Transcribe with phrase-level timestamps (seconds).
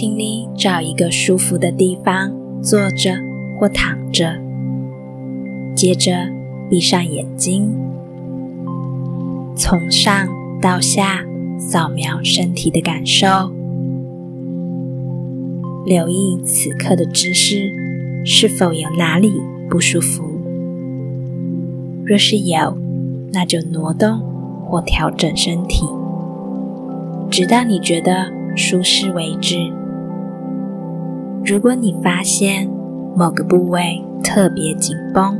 [0.00, 2.32] 请你找一个舒服的地方
[2.62, 3.18] 坐着
[3.58, 4.32] 或躺着，
[5.74, 6.12] 接着
[6.70, 7.74] 闭上眼睛，
[9.56, 10.28] 从上
[10.62, 11.24] 到下
[11.58, 13.50] 扫描身体的感受，
[15.84, 17.68] 留意此刻的姿势
[18.24, 19.32] 是否有哪里
[19.68, 20.22] 不舒服。
[22.04, 22.78] 若是有，
[23.32, 24.20] 那就挪动
[24.64, 25.84] 或调整身体，
[27.28, 29.76] 直到你觉得舒适为止。
[31.44, 32.68] 如果你发现
[33.16, 35.36] 某个部位特别紧绷，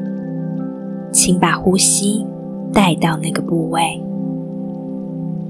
[1.13, 2.25] 请把呼吸
[2.73, 4.03] 带到那个部位，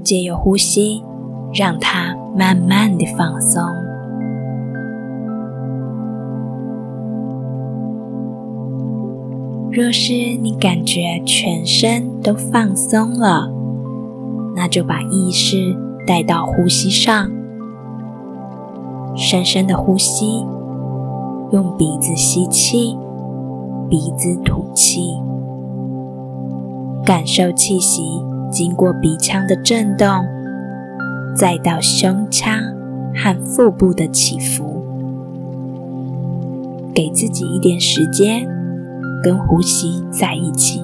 [0.03, 1.01] 借由呼吸
[1.53, 3.63] 让它慢慢的放松。
[9.71, 13.49] 若是你感觉全身都放松了，
[14.55, 15.73] 那就把意识
[16.05, 17.31] 带到呼吸上，
[19.15, 20.45] 深深的呼吸，
[21.51, 22.97] 用鼻子吸气，
[23.89, 25.13] 鼻子吐气，
[27.05, 28.03] 感受气息
[28.51, 30.07] 经过鼻腔的震动，
[31.35, 32.53] 再到胸腔
[33.15, 34.83] 和腹部的起伏，
[36.93, 38.47] 给自己一点时间。
[39.21, 40.81] 跟呼吸在一起。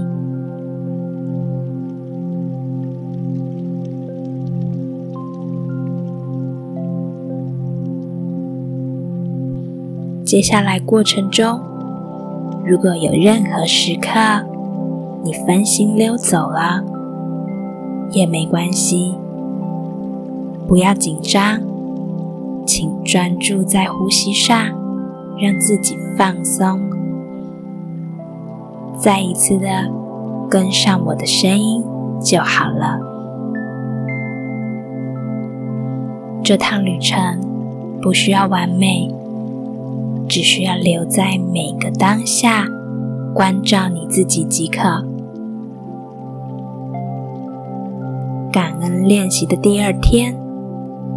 [10.26, 11.62] 接下来过程中，
[12.66, 14.10] 如果有任何时刻
[15.24, 16.84] 你分心溜走了，
[18.10, 19.14] 也没关系，
[20.68, 21.62] 不要紧张，
[22.66, 24.58] 请专注在呼吸上，
[25.40, 26.82] 让自己放松。
[28.98, 29.68] 再一次的
[30.50, 31.84] 跟上我的声音
[32.20, 33.00] 就好了。
[36.44, 37.40] 这趟旅程
[38.02, 39.14] 不需要完美，
[40.28, 42.66] 只需要留在每个当下，
[43.34, 44.82] 关照你自己即可。
[48.52, 50.36] 感恩练习的第二天，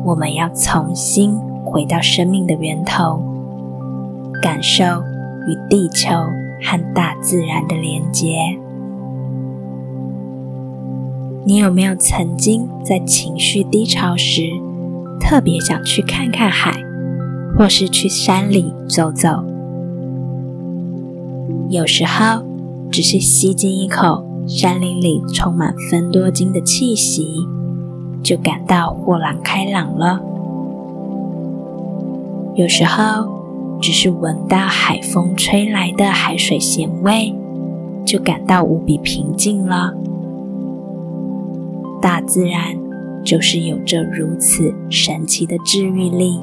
[0.05, 3.23] 我们要重新回到生命的源头，
[4.43, 6.11] 感受与地球。
[6.61, 8.37] 和大自然的连接。
[11.45, 14.43] 你有没有曾经在情绪低潮时，
[15.21, 16.73] 特别想去看看海，
[17.59, 19.43] 或是去山里走走？
[21.69, 22.45] 有时候，
[22.89, 27.27] 只是吸进一口山林里充满芬多精的气息，
[28.23, 30.21] 就感到豁然开朗了。
[32.55, 33.29] 有时候，
[33.81, 37.35] 只是闻到海风吹来的海水咸味，
[38.07, 39.93] 就感到无比平静了。
[42.01, 42.77] 大自然
[43.25, 46.39] 就是有着如此神奇的治愈力，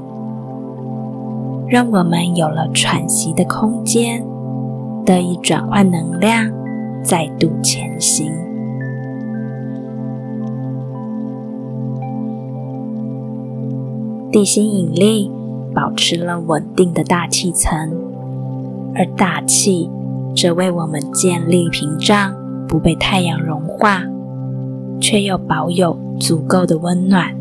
[1.67, 4.25] 让我们有了喘息的空间，
[5.05, 6.51] 得以转换能量，
[7.03, 8.31] 再度前行。
[14.31, 15.31] 地心引力。
[15.73, 17.91] 保持了稳定的大气层，
[18.95, 19.91] 而大气
[20.33, 22.33] 则为我们建立屏障，
[22.65, 24.01] 不被太阳融化，
[25.01, 27.35] 却又保有足够的温暖。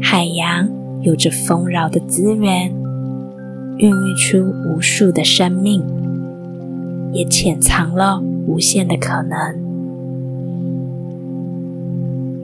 [0.00, 0.68] 海洋
[1.02, 2.72] 有着丰饶的资源，
[3.78, 5.82] 孕育出无数的生命，
[7.12, 9.38] 也潜藏了无限的可能。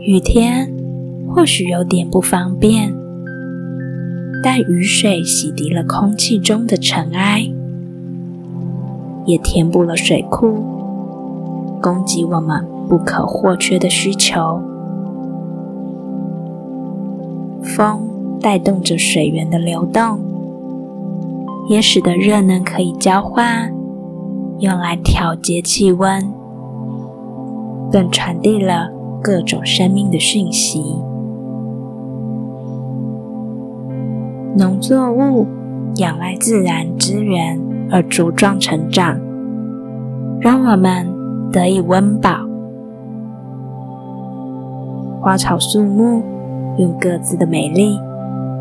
[0.01, 0.73] 雨天
[1.29, 2.93] 或许有点不方便。
[4.41, 7.51] 但雨水洗涤了空气中的尘埃，
[9.27, 10.55] 也填补了水库，
[11.83, 14.63] 供给我们不可或缺的需求。
[17.65, 18.08] 风
[18.41, 20.19] 带动着水源的流动，
[21.69, 23.73] 也使得热能可以交换，
[24.61, 26.33] 用来调节气温，
[27.91, 28.91] 更传递了
[29.23, 30.83] 各种生命的讯息。
[34.57, 35.47] 农作物
[35.97, 37.61] 仰赖自然资源
[37.91, 39.21] 而茁壮成长，
[40.41, 41.07] 让我们
[41.53, 42.31] 得以温饱。
[45.21, 46.23] 花草树木
[46.79, 47.99] 用各自的美丽，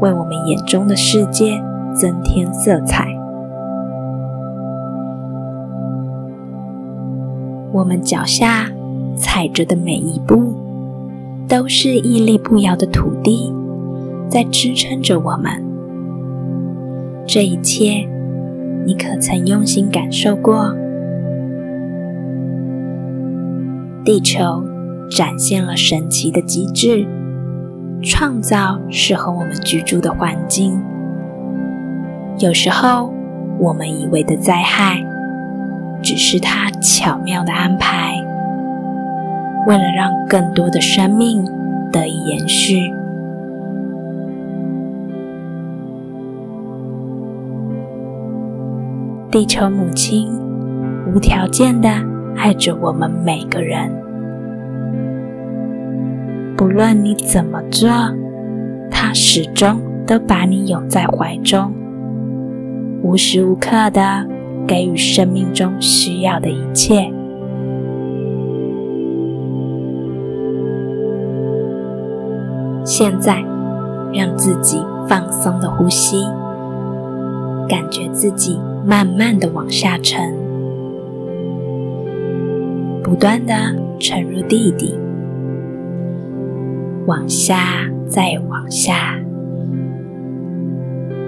[0.01, 1.61] 为我们眼中的世界
[1.95, 3.07] 增添色彩。
[7.71, 8.71] 我们脚下
[9.15, 10.53] 踩着的每一步，
[11.47, 13.53] 都是屹立不摇的土地，
[14.29, 15.51] 在支撑着我们。
[17.27, 18.07] 这一切，
[18.85, 20.73] 你可曾用心感受过？
[24.05, 24.63] 地球
[25.11, 27.05] 展现了神奇的机制，
[28.03, 30.81] 创造适合我们居住的环境。
[32.39, 33.11] 有时候，
[33.59, 35.03] 我们以为的灾害，
[36.03, 38.13] 只是他巧妙的安排，
[39.65, 41.43] 为了让更多的生命
[41.91, 42.93] 得以延续。
[49.29, 50.31] 地球母亲
[51.13, 51.89] 无条件的
[52.35, 53.91] 爱着我们每个人，
[56.57, 57.87] 不论你怎么做，
[58.89, 61.71] 他始终都把你拥在怀中，
[63.03, 64.27] 无时无刻的
[64.67, 67.13] 给予生命中需要的一切。
[72.83, 73.43] 现在，
[74.11, 76.23] 让自己放松的呼吸，
[77.69, 78.59] 感觉自己。
[78.85, 80.33] 慢慢的往下沉，
[83.03, 83.53] 不断的
[83.99, 84.97] 沉入地底，
[87.07, 87.57] 往下
[88.05, 89.17] 再往下，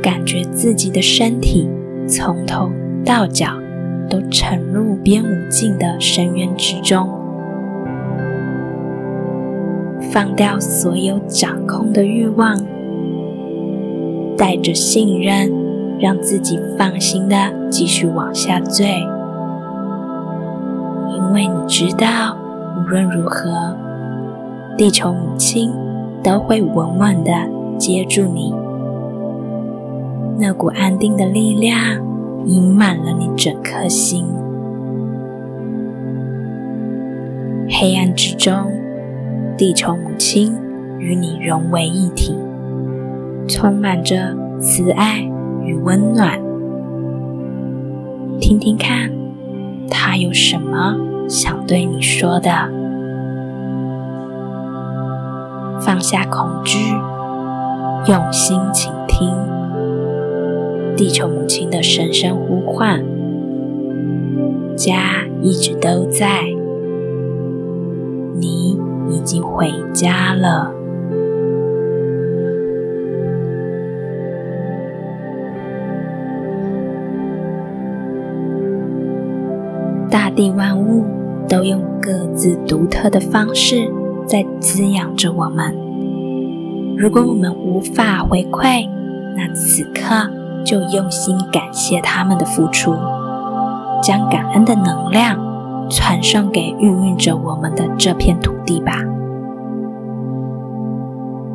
[0.03, 1.69] 感觉自己的身体
[2.05, 2.69] 从头
[3.05, 3.47] 到脚
[4.09, 7.09] 都沉入边无尽的深渊之中，
[10.11, 12.61] 放掉所有掌控的欲望，
[14.37, 15.69] 带着信任。
[16.01, 17.35] 让自己放心的
[17.69, 18.85] 继续往下坠，
[21.13, 22.37] 因为你知道，
[22.77, 23.75] 无论如何，
[24.79, 25.69] 地球母亲
[26.23, 27.33] 都会稳稳的
[27.77, 28.55] 接住你。
[30.37, 31.77] 那股安定的力量
[32.45, 34.25] 盈满了你整颗心，
[37.69, 38.71] 黑暗之中，
[39.57, 40.55] 地球母亲
[40.97, 42.33] 与你融为一体，
[43.49, 45.29] 充满着慈爱。
[45.65, 46.39] 与温暖，
[48.39, 49.11] 听听看，
[49.89, 50.95] 他有什么
[51.27, 52.78] 想对你说的？
[55.81, 56.77] 放下恐惧，
[58.07, 59.33] 用心倾听
[60.95, 63.03] 地球母亲的声声呼唤。
[64.75, 66.43] 家一直都在，
[68.35, 68.79] 你
[69.09, 70.71] 已经回家了。
[80.09, 81.03] 大地万物
[81.47, 83.87] 都用各自独特的方式
[84.29, 85.75] 在滋养着我们。
[86.95, 88.87] 如果我们无法回馈，
[89.35, 90.29] 那此刻
[90.63, 92.93] 就用心感谢他们的付出，
[94.03, 95.35] 将感恩的能量
[95.89, 98.93] 传送给孕育着我们的这片土地吧。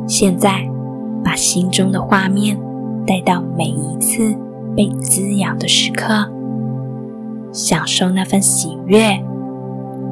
[0.05, 0.69] 现在，
[1.23, 2.59] 把心中的画面
[3.07, 4.35] 带到每一次
[4.75, 6.29] 被滋养的时刻。
[7.53, 9.23] 享受那份喜悦，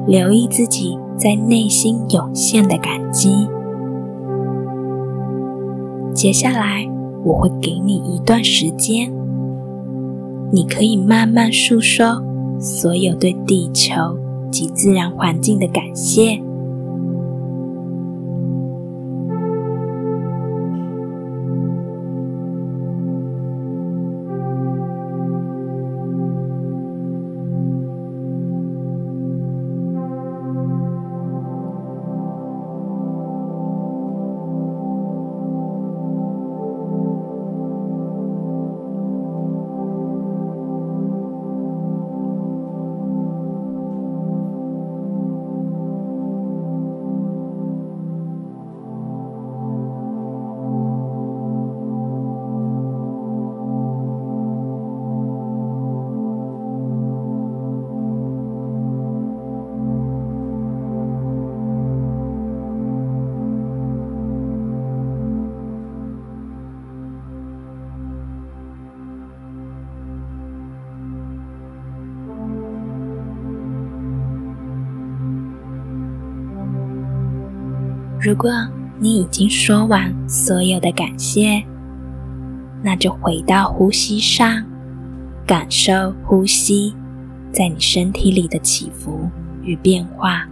[0.06, 3.48] 留意自己在内心涌现的感激。
[6.14, 6.88] 接下来，
[7.24, 9.12] 我会给你一段时间，
[10.52, 12.22] 你可以慢慢诉说
[12.60, 13.94] 所有对地球
[14.50, 16.40] 及自然环境的感谢。
[78.24, 78.50] 如果
[78.98, 81.62] 你已经说完所有的感谢，
[82.82, 84.64] 那就回到呼吸上，
[85.46, 86.96] 感受呼吸
[87.52, 89.28] 在你身体里的起伏
[89.62, 90.48] 与变化。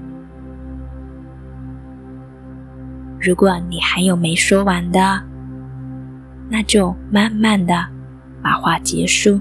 [3.19, 5.23] 如果你还有没说完的，
[6.51, 7.87] 那就慢慢的
[8.43, 9.41] 把话结束。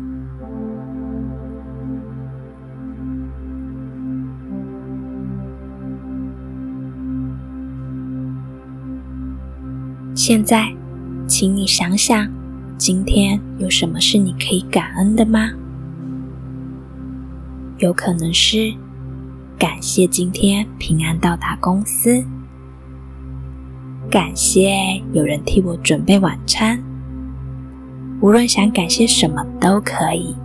[10.24, 10.72] 现在，
[11.28, 12.32] 请你想想，
[12.78, 15.50] 今天有什么是你可以感恩的吗？
[17.80, 18.72] 有可能是
[19.58, 22.24] 感谢今天平安到达公司，
[24.12, 26.80] 感谢有人替我准备晚餐。
[28.22, 30.36] 无论想感谢什么都可以，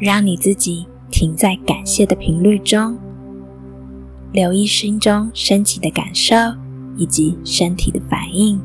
[0.00, 2.98] 让你自己停在感谢的频率中，
[4.32, 6.34] 留意心中升起的感受
[6.96, 8.60] 以及身体的反应。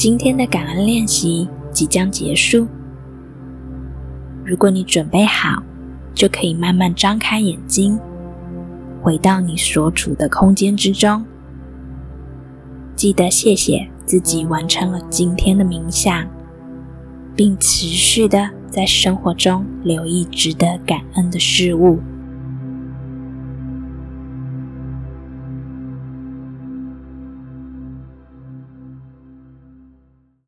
[0.00, 2.66] 今天的感恩练习即将结束。
[4.46, 5.62] 如果你准备好，
[6.14, 8.00] 就可以慢慢张开眼睛，
[9.02, 11.22] 回到你所处的空间之中。
[12.96, 16.26] 记得谢谢自己完成了今天的冥想，
[17.36, 22.00] 并持续的在生活中留意值得感恩的事物。